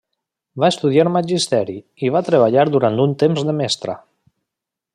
[0.61, 1.75] Va estudiar magisteri,
[2.07, 3.97] i va treballar durant un temps de mestra.